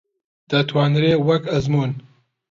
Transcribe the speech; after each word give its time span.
دەتوانرێ 0.49 1.13
وەک 1.27 1.43
ئەزموون 1.55 1.91